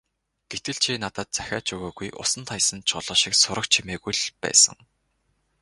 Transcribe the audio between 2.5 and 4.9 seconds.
хаясан чулуу шиг сураг чимээгүй л байсан.